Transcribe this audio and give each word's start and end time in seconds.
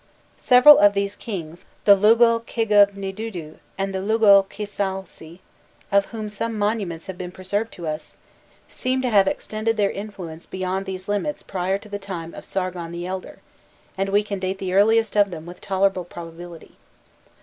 Several 0.37 0.79
of 0.79 0.95
these 0.95 1.15
kings, 1.15 1.63
the 1.85 1.95
Lugalkigubnidudu 1.95 3.59
and 3.77 3.93
the 3.93 3.99
Lugalkisalsi, 3.99 5.41
of 5.91 6.07
whom 6.07 6.27
some 6.27 6.57
monuments 6.57 7.05
have 7.05 7.19
been 7.19 7.31
preserved 7.31 7.71
to 7.73 7.85
us, 7.85 8.17
seem 8.67 9.03
to 9.03 9.11
have 9.11 9.27
extended 9.27 9.77
their 9.77 9.91
influence 9.91 10.47
beyond 10.47 10.87
these 10.87 11.07
limits 11.07 11.43
prior 11.43 11.77
to 11.77 11.87
the 11.87 11.99
time 11.99 12.33
of 12.33 12.45
Sargon 12.45 12.91
the 12.91 13.05
Elder; 13.05 13.41
and 13.95 14.09
we 14.09 14.23
can 14.23 14.39
date 14.39 14.57
the 14.57 14.73
earliest 14.73 15.15
of 15.15 15.29
them 15.29 15.45
with 15.45 15.61
tolerable 15.61 16.03
probability. 16.05 16.77